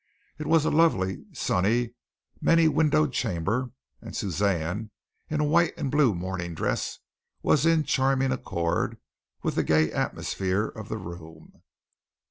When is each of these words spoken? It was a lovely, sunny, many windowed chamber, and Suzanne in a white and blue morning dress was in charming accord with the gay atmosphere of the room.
It 0.39 0.47
was 0.47 0.65
a 0.65 0.71
lovely, 0.71 1.25
sunny, 1.31 1.93
many 2.41 2.67
windowed 2.67 3.13
chamber, 3.13 3.69
and 4.01 4.15
Suzanne 4.15 4.89
in 5.29 5.39
a 5.41 5.45
white 5.45 5.77
and 5.77 5.91
blue 5.91 6.15
morning 6.15 6.55
dress 6.55 6.97
was 7.43 7.67
in 7.67 7.83
charming 7.83 8.31
accord 8.31 8.97
with 9.43 9.53
the 9.53 9.63
gay 9.63 9.91
atmosphere 9.91 10.65
of 10.65 10.89
the 10.89 10.97
room. 10.97 11.61